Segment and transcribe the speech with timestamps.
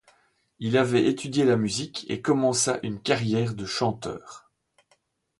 [0.57, 4.49] Il avait étudié la musique et commença une carrière de chanteur.